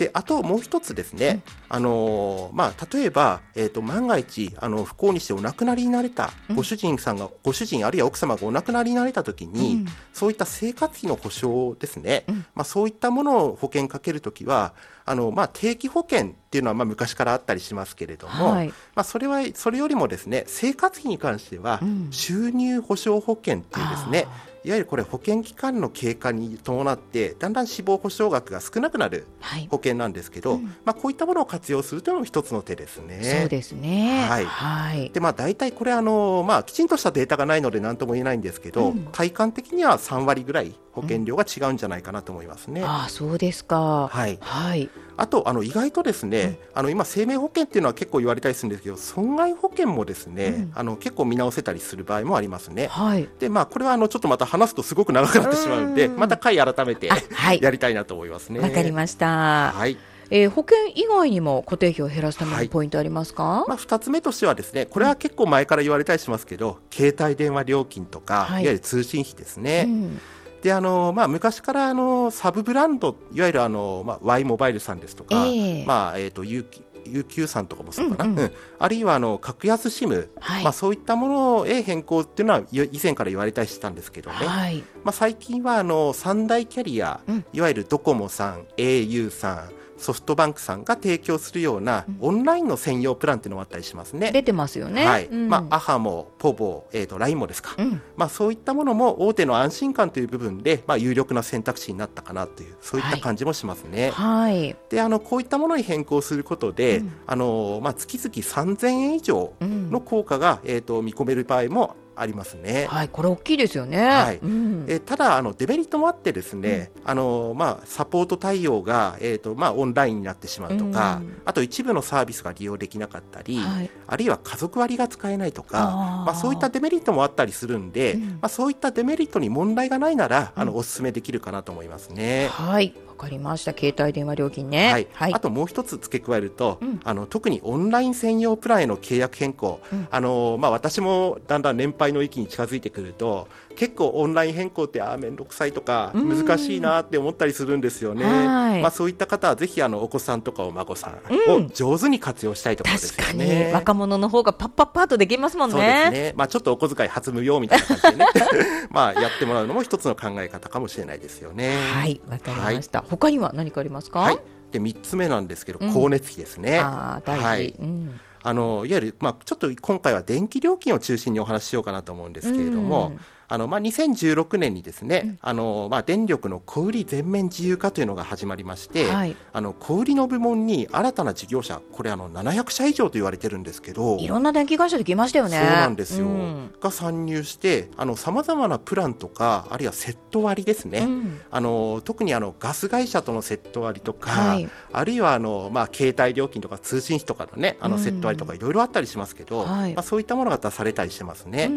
[0.00, 9.86] で、あともう一つですね、あのーまあ、例えば、えっ、と、万が一、あの、不幸にしてお亡くなりになれた、ご主人さんが、ご主人あるいは奥様がお亡くなりになれた時に、うん。
[10.14, 14.72] そういった生活費の保証ですね、まあ、そういったものを保険かけるときは、
[15.04, 18.68] あの、まあ、定期保険っていうのは、まあ、昔からあったりしますけれども、はい。
[18.68, 22.08] まあ、それは、それよりもですね、生活費に関しては、うん。
[22.10, 24.26] 収入保障保険っていうですね、
[24.62, 29.66] いわゆるこれ保険期間の経過に伴って、だんだん死亡保障額が少なくなるはい。
[29.70, 33.38] 保険なんですけど、まあ、こういったものを活用するというのも一つの手ですね。
[33.40, 34.26] そうですね。
[34.28, 35.10] はいはい。
[35.10, 42.82] でまあ、大体これあの、まあ、きちんとしたデータがないので何とも言えないんですけど、うん体感的には3割ぐらい保険料が違うんじゃないかなと思いますね。
[42.84, 44.08] ああ、そうですか。
[44.08, 44.90] はいはい。
[45.20, 50.72] あとあの意外とですね、あの今、生命保険っていうのは結構言われたりするんですけど損害保険もですね、うん。
[50.74, 52.86] あの結構見直せたりする場合もありますね。
[52.86, 53.28] はい。
[53.38, 56.18] でまあ、これはあのちょっとまた話すとすごく長くなってしまうんで、うん。
[56.18, 57.60] また回改めてあはい。
[57.60, 58.60] やりたいなと思いますね。
[58.60, 59.72] わかりました。
[59.72, 59.98] はい。
[60.30, 62.64] えー保険以外にも固定費を減らすためはい。
[62.64, 68.62] のポイントありますか、まあ、2つ目としてはですねこれは結構前から言われたりしますけど、携帯電話料金とか、はい。
[68.62, 70.20] い、わゆる通信費ですね、うん
[70.62, 75.84] であのまあ、昔からあのサブブランドいわゆるあの、まあ、Y モバイルさんですとか、ええ。
[75.86, 78.52] まあえー、と UQ UQ さんとかもそうかな、うんうんうん。
[78.78, 80.64] あるいはあの格安 SIM、はい。
[80.64, 81.28] まあ、そういったも
[81.62, 84.84] のへ変更っていうのはよ以前から言われたりしたんですけどね、はい。
[85.02, 87.44] まあ、最近はあの三大キャリア、うん。
[87.52, 94.32] いわゆるドコモさん au さんソフトバンクさんが提供するようなオンラインの専用プランっていうのもあったりしますね。
[94.32, 95.06] 出てますよね。
[95.06, 98.02] はいうんまあ、アハもポボ、えー、と LINE もですか、うん。
[98.16, 104.10] まあ、そういったものも大手の安心感という部分で、まあ、有力な選択肢になったかなというそういった感じもしますね。
[104.10, 104.76] はい。
[104.88, 112.86] であのこういったものに変更することで、うんあのまあ、月々3000円以上うんの効果が、えー、と見込める場合もありますね。
[112.88, 114.08] はい、これ大きいですよね。
[114.08, 114.38] はい。
[114.38, 114.84] うん。
[114.88, 121.42] えーただあのデメリットもあってですね、あのまあ、サポート対応が、えーとまあ、オンラインになってしまうとか、うん。
[121.44, 123.90] あと一部のサービスが利用できなかったり、はい。
[124.06, 128.22] あるいは家族割が使えないとかまあ、そういったデメリットもあったりするんで、うん。
[128.22, 132.48] まあ、そういったデメリットに問題がないなら、あのお勧めできるかなと思いますね。
[132.50, 133.72] はい、わかりました。
[133.72, 134.92] 携帯電話料金ね。
[134.92, 135.34] はいはい。
[135.34, 143.48] あともう一つ付け加えると、うんあの特にオンライン専用プランへの契約変更、うんあのまあ、私もだんだん年配の域に近づいてくると
[143.80, 153.68] 結構オンライン変更ってあー面倒くさいとかうん難しいなって思ったりするんですよね、はいまあ、そういった方はぜひあのお子さんとかお孫さんうんを上手に活用したいところです確かよね。
[153.68, 155.72] に若者の方がパッパッパッとできますもんね。
[155.72, 156.34] そうですね。
[156.36, 158.26] まあちょっとお小遣い初無料みたいな感じでね。
[158.92, 161.74] まあやってもらうのも一つの考え方かもしれないですよね。
[161.94, 163.02] はい、わかりました。
[163.08, 164.20] 他には何かありますか？
[164.20, 164.38] はい。
[164.72, 166.80] で三つ目なんですけど、うん光熱費ですね。
[166.80, 167.44] ああ、大事。
[167.44, 173.20] はいうんあのいわゆる、まあ、ちょっと今回は電気料金を中心にお話ししようかなと思うんですけれども、うん
[173.52, 179.34] あのまあ、2016年にですね、あのまあ、電力の小売り全面自由化というのが始まりまして、はい。
[179.52, 185.58] あの小売りの部門に新たな事業者、これあの700社以上と言われてるんですけど、いろんな電気会社できましたよね。
[185.58, 186.70] そうなんですよ、うん。
[186.80, 191.40] が参入してさまざまなプランとかあるいはセット割ですね、うん。
[191.50, 194.68] あの特にあのガス会社とのセット割とか、はい。
[194.92, 198.00] あるいはあの、まあ、携帯料金とか通信費とかの,、ね、あのうん。
[198.00, 199.94] セット割とかいろいろあったりしますけど、はい。
[199.94, 201.68] まあ、そういったものが出されたりしてますね。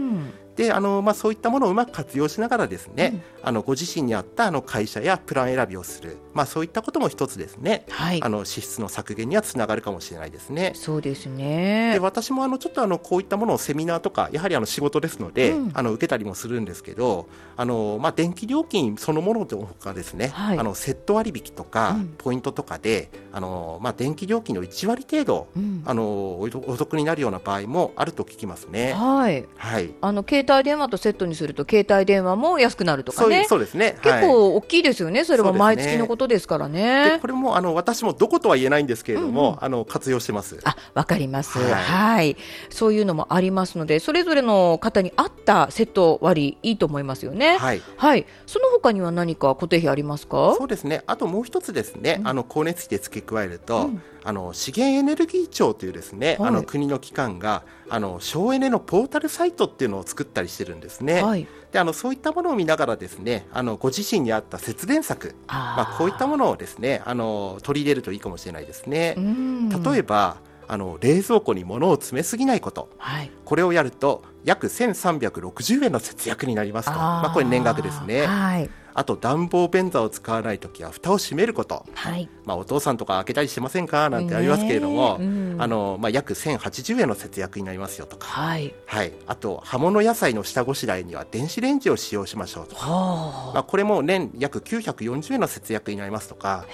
[0.58, 10.74] うんであの、まあ、そういったものをうまく活用しながらですね、あのご自身に合ったあの会社やプラン選びをする、まあ、そういったことも一つですね、はいあの支出の削減にはつながるかもしれないですね。
[10.76, 12.00] そうですでね。
[12.00, 28.94] 私もあのちょっとあのこういったものをセミナーとかやはりあの仕事ですので、うんあの受けたりもするんですけどあの、まあ、電気料金そのものとかですね、はいあのセット割引とか、うんポイントとかであの、まあ、電気料金の1割程度、うんあのおお得になるような場合もあると聞きますね。
[28.94, 29.46] はい。
[29.58, 33.46] はいあの携帯電話とセットにすると携帯電話も安くなるとかね。
[33.48, 33.98] そうですね。
[34.02, 35.24] 結はい構大きいですよね。
[35.24, 37.20] それは毎月のことですからでね。
[37.22, 40.60] これもあの私もどことは言えないんですけれども、うんうんあの活用してます。
[40.64, 41.76] あ、わかります、は。
[41.76, 42.38] はいい
[42.70, 47.58] そういうのもありますので、それぞれの方に合ったセット割いいと思いますよね。
[47.58, 48.26] はいはい。
[48.46, 50.56] その他には何か固定費ありますか？
[50.58, 51.04] そうですね。
[51.06, 61.22] あともう一つですね、あの光熱費で付け加えると、うんあの資源エネルギー庁というですね、はいあの国の機関があの省エネのポータルサイトっていうのを作ったりしてるんですね。
[61.22, 61.48] はい。
[61.72, 69.16] で、あのそういったものを見ながらですね、あのご自身に合った節電策、まあこういったものをですね、あの取り入れるといいかもしれないですね。
[69.18, 70.38] うん例えば。
[70.66, 73.30] あの冷蔵庫に物を詰めすぎないことはい。
[73.44, 76.96] これをやると約1360円の節約になりますと。
[76.96, 78.26] まあ、これ年額ですね。
[78.26, 78.70] はい。
[78.96, 81.84] あと暖房便座を使わないときは蓋を閉めること。
[81.96, 82.30] はい。
[82.46, 84.12] まあ、お父さんとか開けたりしてませんか？
[84.12, 85.62] なんてありますけれども、ねえうん。
[85.62, 88.76] あのまあ、約1080円の節約になりますよとか、はい。
[88.86, 96.68] はい、あと葉物野菜の下ごしらえには電子レンジを使用しましょうとか、はまあ、これも年約940円の節約になりますとか。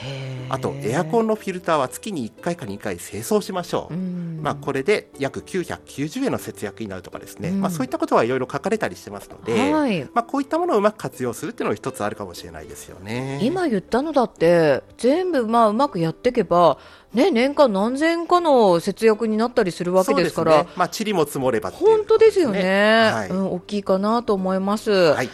[0.49, 0.55] あ。
[0.55, 1.23] あとエアコン。
[1.23, 4.39] ンのフィルターは月に1回か2回清掃しましょう、うん。
[4.41, 10.03] まあ、これで約990円の節約になるとかですね、うんまあ、そういったことはいろいろ書かれたりしてますので、はい。
[10.13, 13.39] まあ、こういったものをうまく活用するっていうのは一つあるかもしれないですよね。
[13.41, 16.77] 今言ったのだって全部まあうまくやっていけば、
[17.13, 20.69] ね、年間何千かの節約になったりするわけですからそうね。
[20.75, 23.29] まあ、塵も積もればっていう本当ですよね、はい。
[23.29, 25.29] うん、大きいかなと思います、ははいい。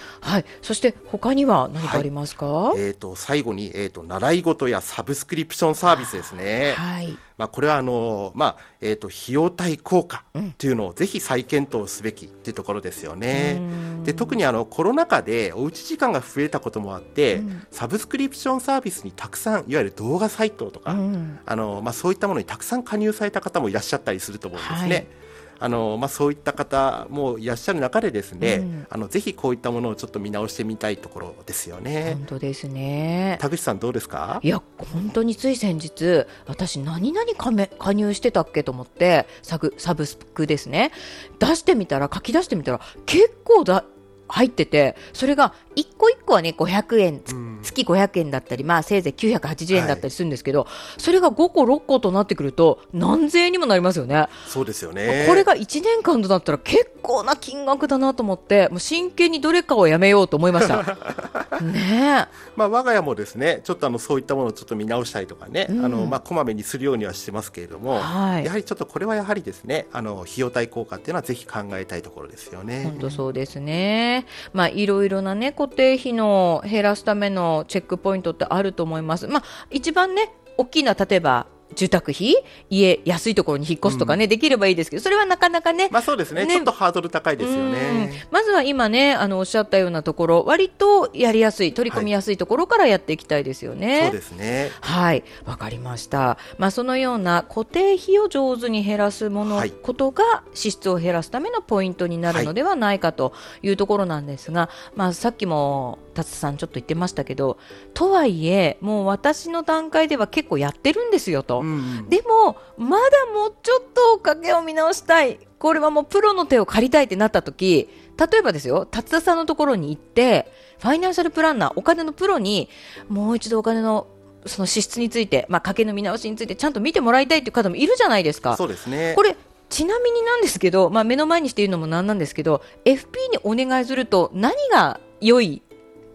[0.62, 6.74] そして他には何かありますか、えー、と最後に、えー、と習い事やサブスクリプションサービスですね。
[6.78, 13.60] はいまあ、これはあの、まあえー、と費用対効果っていうのをぜひ再検討すべきっていうところですよね。
[14.04, 24.96] で特にあのコロナ禍でおうち時間が増えたこともあって、うんサブスクリプションサービスにたくさんいわゆる動画サイトとか、うんあのまあ、そういったものにたくさん加入された方もいらっしゃったりすると思うんですね。
[24.96, 25.25] はい
[25.58, 28.88] あのまあ、そういった方もいらっしゃる中でですね、うん。
[28.90, 32.16] あのぜひこういったものをちょっと見直してみたいところですよね。
[32.18, 33.38] 本当ですね。
[33.40, 34.40] 田口さんどうですか？
[34.44, 40.92] いや本当につい先日私何々加め加入してたっけと思ってサブサブスクですね。
[41.40, 43.86] 出してみたら書き出してみたら結構だ
[44.28, 54.28] 入っててそれが一個一個はね500円つうん月500円だったり、まあ、せいぜい980円だったりするんですけど、それが5個、6個となってくると、何千円にもなりますよね。
[54.48, 55.26] そうですよね。
[55.28, 60.86] これが1年間となったら結構な金額だなと思って、もう真剣にどれかをやめようと思いました。
[61.62, 72.84] ねまあ、我が家もですね、ちょっとあのそういったものをちょっと見直したりとかね、うん、あのまあ、こまめにするようにはしてますけれども、はい、やはりちょっとこれはやはりですね、あの費用対効果っていうのはぜひ考えたいところですよね。
[72.84, 74.15] 本当そうですね。
[74.54, 79.28] まあ、いろいろなね、固定費の減らすためのチェックポイントってあると思います。
[79.28, 82.36] まあ、一番ね、大きな、例えば、住宅費？
[82.70, 88.26] 家安いところに引っ越すとかね、うん、できればいいですけどそれはなかなかねまあそうですね、ね、ちょっとハードル高いですよね。
[88.32, 94.72] まずは今ねあのおっしゃったようなところ割とやりやすい取り組みやすいところからやっていきたいですよね、はい、そうですね。
[94.82, 95.24] はい。
[95.46, 96.38] わかりました。
[96.58, 107.58] まあそのような固定費を上手に減らすもの、はい、ことが支出を減らすためのポイントになるのではないかというところなんですが、まあさっきも達さんちょっと言ってましたけど
[107.94, 111.65] とはいえもう私の段階では結構やってるんですよと、うん、
[112.10, 115.40] でもまだもうちょっと家計を見直したい。
[115.58, 122.70] これはもうプロの手を借りたいってなった時例えばですよ達田さんのところに行ってファイナンシャルプランナーお金のプロに
[123.10, 124.06] もう一度お金の
[124.46, 128.58] その支出について、まあ、家計の見直しについてちゃんと見てもらいたいという方もいるじゃないですか。
[128.58, 129.14] そうですね。
[129.16, 129.36] これ
[129.70, 135.64] ちなみになんですけど、まあ、目の前にして言うのもなんなんですけど FP にお願いすると何が良い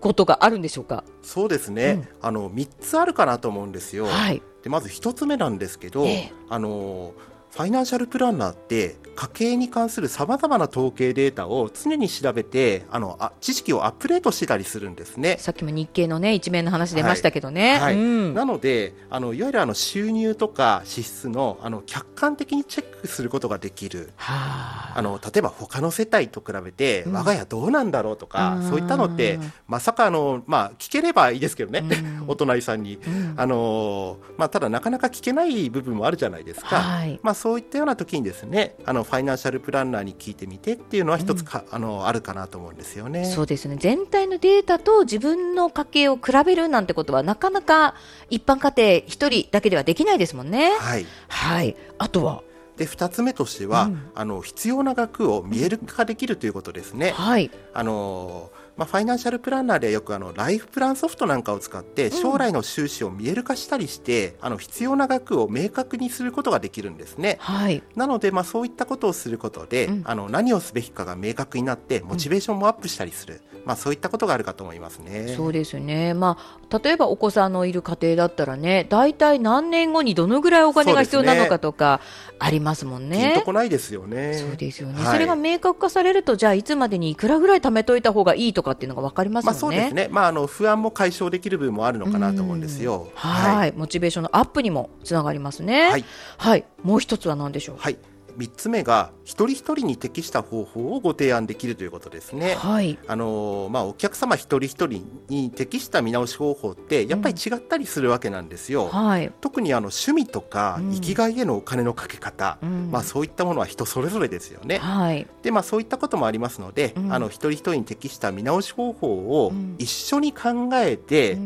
[0.01, 1.03] ことがあるんでしょうか？
[1.23, 4.07] そうですね、うん、あの3つあるかなと思うんですよ。
[4.07, 7.15] はい、でまず1つ目なんですけど、えー、あの
[7.51, 15.19] ファイナンシャルプランナーって家計に関するさまざまな統計データを常に調べてあのあ知識をアップデートしてたりするんです。
[15.19, 17.73] ねさっきも日経の、ね、一面の話出ましたけどね。
[17.73, 24.11] はい、はいうん、なのであのいわゆるあの収入とか支出のあの客観的にチェックすることができる。
[24.17, 24.71] あ。
[25.03, 36.77] の例えば他の世帯と比べて、我が家どうなんだろうとか、そういったのってまさかあの、まあ、聞ければいいですけどね、うん、お隣さんに、うん、あのまあ、ただなかなか聞けない部分もあるじゃないですか。
[36.77, 43.25] はい、まあそういったような時にですねあのファイナンシャルプランナーに聞いてみてっていうのは一つか、うん、あのあるかなと思うんですよね。
[43.25, 43.77] そうですね。
[43.81, 47.95] 全体のデータと自分の家計を比べるなんてことはなかなか
[48.29, 50.73] 一般家庭一人だけではできないですもんね。
[50.81, 52.43] はい、はい、あとは？
[52.77, 57.13] で2つ目としては、うん、あの必要な額を見える化できるということですね。
[57.13, 67.37] はい、あのまあ、ファイナンシャルプランナーでよくあのライフプランソフトなんかを使って将来の収支を見える化したりして、うん、あの必要な額を明確にすることができるんですね。
[67.41, 75.35] はい、なので、まあ、そういったことをすることで、うん、あの何をすべきかが明確になってモチベーションもアップしたりする、うん、まあ、そういったことがあるかと思いますね。
[75.37, 76.39] そうですね、ま
[76.71, 82.01] あ、例えばお子さんのいる家庭だったらね大体何年後にどのぐらいお金が必要なのかとか
[82.39, 83.35] ありますもんね。
[83.37, 84.39] とこないですよね。
[84.39, 93.11] そうですよね、はい、それが明確化されるとじゃあいつまでにいくらぐらい貯めといた方がいいとかっていうのが分かりますまあ、そうですね、まあ、あの不安も解消できる部分もあるのかなと思うんですよ。
[93.15, 93.57] はい。
[93.57, 95.91] はい、モチベーションのアップにもつながりますね。
[95.91, 96.05] はい、
[96.39, 97.77] はい、もう一つは何でしょう？
[97.79, 97.97] はい
[98.41, 102.55] 3つ目が一人一人に適した方法をご提案できるということですね。
[102.55, 108.85] はい、あのまあ、お客様一人一人に適した見直し方法ってやっぱり違ったりするわけなんですよ。
[108.85, 108.89] うん。
[108.91, 114.79] はい、特にあの趣味とか生きがいへのお金のかけ方、うん、まあ、そういったものは人それぞれですよね。
[114.79, 119.09] はい、でまあ、そういったこともありますので、うん、あの一人一人に適した見直し方法
[119.45, 121.39] を一緒に考えて、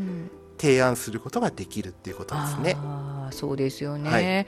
[0.59, 2.77] 提案することができるっていうことですね。
[3.35, 4.47] そうですよね、はい、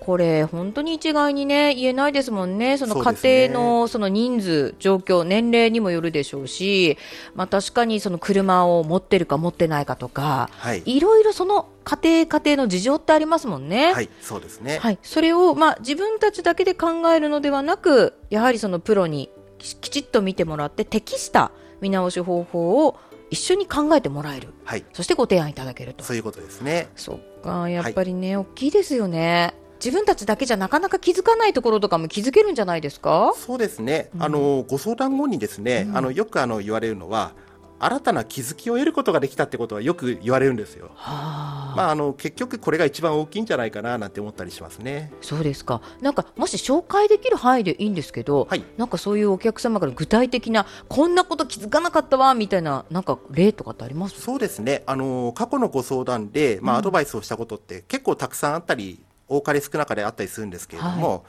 [0.00, 6.96] これ、本当に一概にね言えないですもんね、その家庭のその人数、状況、年齢にもよるでしょうし、
[7.34, 13.92] まあ、確かにその車を持ってるか持ってないかとか、はい、いろいろその家庭、家庭の事情ってありますもんね。
[13.92, 14.78] はい、そうですね。
[14.78, 22.96] はい、それを、まあ、自分たちだけで考えるのではなく、やはりそのプロにきちっと見てもらって適した見直し方法を
[23.30, 26.04] 一緒に考えてもらえる、はい、そしてご提案いただけると。
[26.04, 26.88] そういうことですね。
[26.96, 29.54] そっかやっぱりね、はい、大きいですよね。
[29.84, 33.32] 自分たちだけじゃなかなか気づかないところとかも気づけるんじゃないですか？
[33.36, 37.32] そうですね、うん、あのご相談後にですね、うん、あのよくあの言われるのは
[37.80, 40.90] 新たな気づきを得ることができたってことはよく言われるんですよ。
[40.96, 45.12] まあ、あの結局これが一番大きいんじゃないかななんて思ったりしますね。
[45.20, 45.80] そうですか。
[46.00, 54.20] なんかもし紹介できる範囲でいいんですけど、はい、なんかそういうお客様から具体的なこんなこと気づかなかったわみたいななんか例とかってあります？
[54.20, 54.82] そうですね。
[54.86, 61.10] あの過去のご相談でまあアドバイスをしたことって結構たくさんあったり、多かれ少なかれあったりするんですけれども。
[61.10, 61.20] はい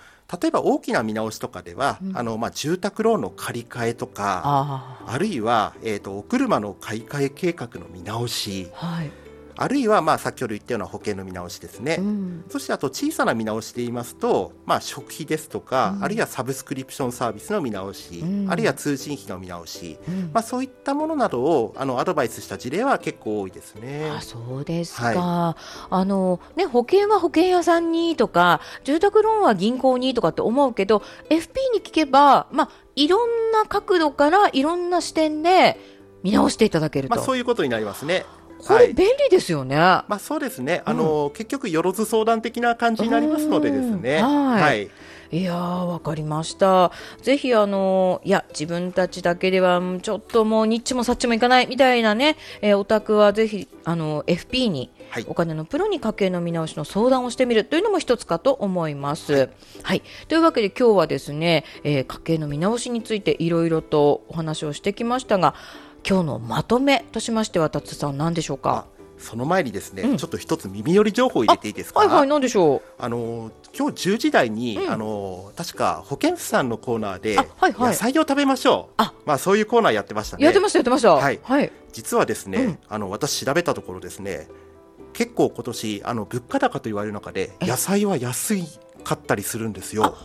[0.42, 9.12] 例えば大きな見直しとかでは、うん、あのまあ、住宅ローンの借り換えとかあるいは、えーと、お車の買い替え計画の見直し、はい、
[9.62, 12.46] あるいはまあ先ほど言ったような保険の見直しですね、うん。
[12.48, 16.04] そしてあと小さな見直しで言いますと、まあ、食費ですとか、うん。
[16.06, 18.50] あるいはサブスクリプションサービスの見直し、うん。
[18.50, 20.32] あるいは通信費の見直し、うん。
[20.34, 24.10] まあ、そういったものなどをあのアドバイスした事例は結構多いですね。
[24.10, 25.58] あそうですか、は
[25.90, 35.78] あのね、保険は保険屋さんにとか住宅ローンは銀行にとかって思うけど FP に聞けば、まあ、いろんな角度からいろんな視点で
[36.24, 38.26] 見直していただけると、まあ、そういうことになりますね。
[38.68, 39.76] これ便利ですよね。
[39.76, 40.82] まあそうですね。
[40.86, 44.18] あの、結局よろず相談的な感じになりますのでですね。
[44.18, 44.90] うんはいはい。
[45.32, 46.92] いやー、わかりました。
[47.22, 59.50] ぜひ、あのいや、自分たちだけでは、うんちょっともう、ニッチもサッチもいかないみたいなね、えーお宅はぜひ、あの FP に、はいお金のプロに家計の見直しの相談をしてみるというのも一つかと思います。
[59.84, 60.02] はい。
[60.28, 65.54] というわけで、今日はですね、えー家計の見直しについていろいろとお話をしてきましたが、
[66.08, 68.86] 今日のまとめとしましては、達さん、何でしょうか？
[68.88, 70.18] あその前にですね、うん。
[70.18, 72.00] ちょっと一つ耳寄り情報を入れていいですか？
[72.00, 74.92] はいはい、何でしょあの今日10時台に、うん。
[74.92, 77.90] あの確か保健婦さんのコーナーで、あはいはい。
[77.90, 78.94] 野菜を食べましょう。
[78.98, 79.14] あ。
[79.26, 80.46] まあそういうコーナーやってましたう、ね。
[80.46, 81.14] やってました、やってました。
[81.14, 81.40] はい。
[81.44, 81.72] はい。
[81.92, 82.80] 実はですね、うん。
[82.88, 84.48] あの私調べたところですね
[85.12, 87.68] 結構今年あの物価高と言われる中でえ？
[87.68, 88.64] 野菜は安い
[89.04, 90.16] かったりするんですよ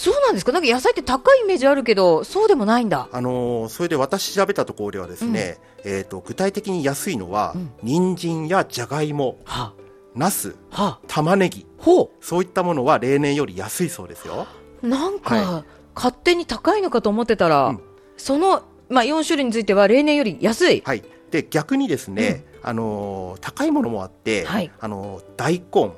[0.00, 0.52] そうなんですか？
[0.52, 3.08] なんか野菜って高いイメージあるけど、そうでもないんだ。
[3.10, 7.70] あのーそれで私調べたところではですね、えー、と具体的に安いのは、うん。
[7.82, 9.72] 人参やじゃがいもは。
[10.14, 10.88] ナスあ、は。
[10.90, 11.66] あ、玉ねぎ。
[11.78, 14.46] ほそういったものは例年より安いそうですよ。
[14.82, 14.88] う。
[14.88, 17.80] なんか、は勝手に高いのかと思ってたら、うん。
[18.16, 20.82] その、まあ、4種類については例年より安い。
[20.84, 21.02] はい。
[21.32, 24.70] で逆にですね、あのー高いものもあって、はい。
[24.78, 25.92] あのー大根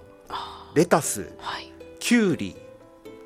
[0.74, 1.70] レタスはい。
[1.98, 2.56] きゅうり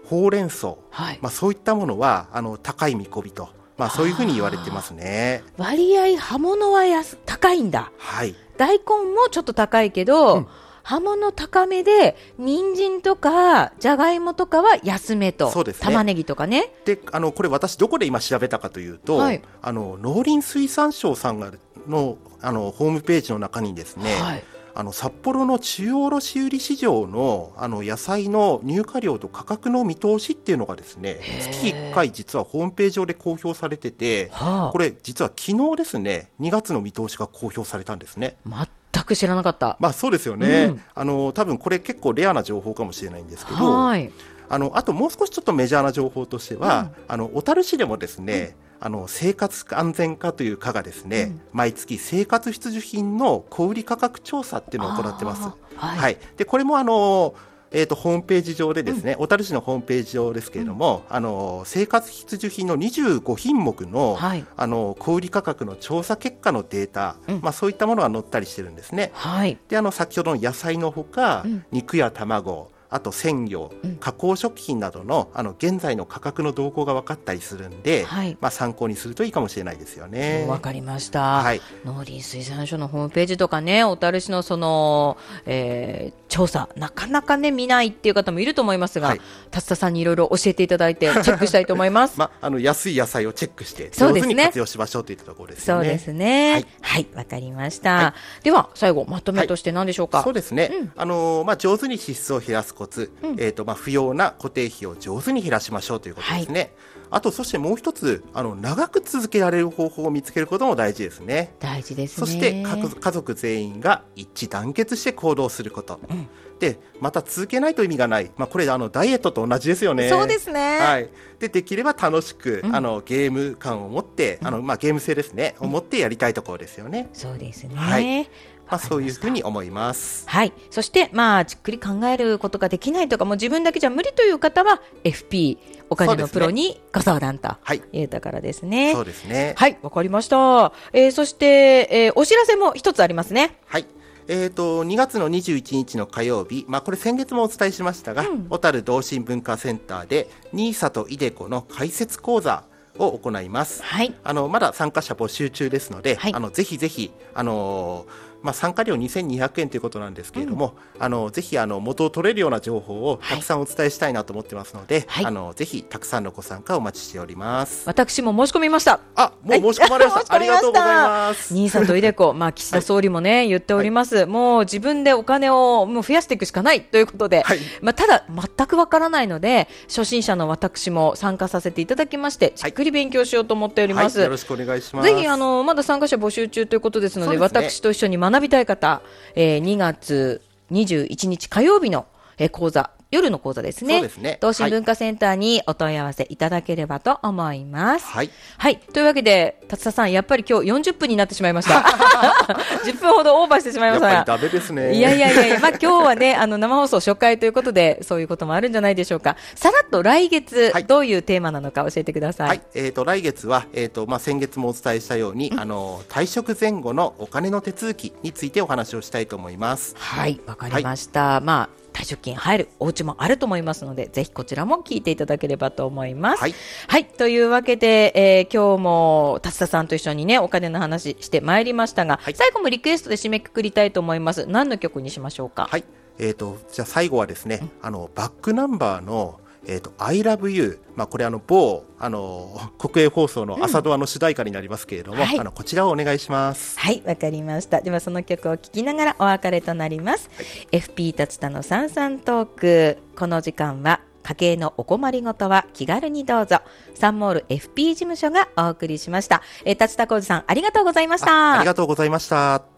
[0.05, 1.19] ほうれん草はい。
[1.21, 5.43] まあ、そういったものはあの高い見込みと、まあ、そういうふうに言われてますね。
[5.57, 7.91] 割合、葉物は安高いんだ。
[7.99, 8.85] はい、大根
[9.15, 10.47] もちょっと高いけど、うん
[10.85, 15.51] 葉物高めで、人参とか、じゃがいもとかは安めと。
[15.51, 16.75] そうですね玉ねぎとかね。
[16.85, 21.53] であのこれ私どこで今調べたかというと、はいあの農林水産省さんが
[21.89, 24.45] のあのホームページの中にですね、はい。
[24.77, 38.37] あの札幌の中央卸売市場のあの野菜の入荷量と価格の見通しっていうのがですね月1回実はホームページ上で公表されててはあこれ実は昨日ですね2月の見通しが公表されたんですね。
[38.45, 39.77] 全く知らなかった。
[39.81, 44.11] まあそうですよね、うんあの多分これ結構レアな情報かもしれないんですけど、はい。
[44.49, 55.43] あのあともう少しちょっとメジャーな情報としては、あの小樽市でもですね、あの生活安全課という課がですね、うん毎月生活必需品の小売価格調査っていうのを行ってます。
[55.77, 56.19] はいはい。
[56.37, 57.35] でこれもあの
[57.71, 64.45] えー、とホームページ上でですね、小樽市のホームページ上ですけれども、あの生活必需品の25品目の、はい。
[64.57, 69.11] あの小売価格の調査結果のデータ、うんまあ、そういったものが載ったりしてるんですね。
[69.15, 69.59] はい。
[69.69, 80.45] であの先ほどの野菜のほか、うん肉や卵あと鮮魚、うん加工食品などのあの現在の価格の動向が分かったりするんで、はいまあ、参考にするといいかもしれないですよね。
[80.47, 81.43] わかりました。
[81.43, 85.17] はい農林水産省のホームページとかね、小樽市のその、
[85.47, 89.21] えー調査、なかなかね、見ないっていう方もいると思いますが、はい
[89.53, 92.19] 達田さんにいろいろ教えていただいて、 チェックしたいと思います。
[92.19, 95.85] まあ、あの安い野菜をチェックしてそうですね上手に活用しましょうといったところですよね。
[95.85, 96.53] そうですね。
[96.55, 97.95] はいはい、わ、かりました。
[97.95, 100.25] はでは、最後、まとめとして何でしょうか？
[100.25, 106.73] そうですね、うんあのーまあ、上手に支出を減らすコツ、うんえーとまあ、不要な固定費を上手に減らしましょうということですね、
[107.15, 111.55] あとそしてもう一つあの長く続けられる方法を見つけることも大事ですね。
[111.61, 112.27] 大事ですね。
[112.27, 120.09] そして家族全員が一致団結して行動すること、うんでまた続けないと意味がない、まあ、これあのダイエットと同じですよね。
[120.09, 120.79] そうですね。
[120.79, 121.11] はい、
[121.41, 127.09] でできれば楽しく、うんあのゲーム感を持って、あのまあ、ゲーム性ですね、を持ってやりたいところですよね。
[127.13, 127.75] そうですね。
[127.75, 128.31] はい
[128.67, 130.29] まあ、そういうふうに思います。
[130.29, 130.53] はい。
[130.71, 135.59] そして、まあ、じっくり考えることができないとか、もう自分だけじゃ無理という方は、FP、
[135.91, 138.93] お金のプロにご相談とはい、いうところですね。
[138.95, 139.55] そうですね。
[139.57, 140.73] はい、わかりました。
[140.93, 143.59] えー、そして、えー、お知らせも一つありますね。
[143.67, 143.87] はい。
[144.27, 152.65] えー、と2月の21日の火曜日、まあ、これ先月もお伝えしましたが、うん小樽同心文化センターで NISA と iDeCo の解説講座
[152.99, 153.83] を行います。
[153.83, 154.15] はい。
[154.25, 167.89] あのまだ参加者募集中ですので、はいあのぜひぜひ、あのーまあ、参加料2200円ということなんですけれども、あのぜひあの元を取れるような情報をたくさんお伝えしたいなと思ってますので、はいあのぜひたくさんのご参加をお待ちしております。
[167.89, 169.01] 私も申し込みました。
[169.17, 170.35] あもう申し込まれました。
[170.37, 171.55] はいありがとうございます。
[171.55, 174.27] 兄さんとイデコ、まあ、岸田総理もね、言っております。
[174.27, 184.19] もう自分でお金をもう増やしていくしかないということで、はいまあ、ただ、全くわからないので、初心者の私も参加させていただきまして、じっくり勉強しようと思っております。
[184.19, 185.09] はい、よろしくお願いします。
[185.09, 189.01] ぜひ、あの、まだ参加者募集中ということですので、ね私と一緒に学学びたい方、
[189.37, 192.07] えー、2月21日火曜日の、
[192.37, 193.95] えー、講座、夜の講座ですね。
[193.95, 198.07] そうですね東進文化センターにお問い合わせいただければと思います。
[198.07, 198.31] はい。
[198.59, 198.79] はい。
[198.79, 201.81] というわけで、達田さん、やっぱり今日40分になってしまいました。
[202.85, 204.95] 10分ほどオーバーしてしまいましたやっぱりダメですね。
[204.95, 209.37] いやいやいやいや、まあ今日はね、あの生放送初回ということで、そういうこともあるんじゃないでしょうか。
[209.55, 212.49] さらっと来月、はいどういうテーマなのか教えてください。
[212.49, 219.97] はい、えっ、と、来月は、えっ、と、まあ、先月もお伝えしたように、あの、退職前後のお金の手続きについてお話をしたいと思います。
[219.99, 221.41] はい、わかりました。
[221.41, 226.41] まあ、退職金入るお家もあると思いますので、ぜひこちらも聞いていただければと思います。
[226.41, 226.55] はい。
[226.89, 227.05] はい。
[227.07, 234.45] というわけで、えー今日も達田さんと一緒にね、お金の話してまいりましたが、はい最後もリクエストで締めくくりたいと思います。
[234.47, 235.69] 何の曲にしましょうか？
[235.71, 235.85] はい。
[236.19, 240.81] えっ、と、じゃあ最後はですね、あの、バックナンバーの、えっ、と、I love you。
[240.97, 246.79] まあ、これあの、某、あの、 国営放送の朝ドアの主題歌になりますけれども、はいあの、こちらをお願いします。
[246.79, 247.81] はい、わかりました。
[247.81, 250.31] ではその曲を聴きながらお別れとなります。
[250.73, 252.99] FP 達田のさんさんトーク。
[253.17, 256.61] この時間は家計のお困りごとは気軽にどうぞ。
[256.95, 259.43] サンモール FP 事務所がお送りしました。
[259.65, 261.55] えー、達田浩二さんありがとうございました。
[261.55, 262.74] あありがとうございました。